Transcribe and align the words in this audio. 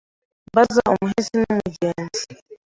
Mbaza 0.49 0.79
umuhisi 0.93 1.31
n’umugenzi 1.39 2.23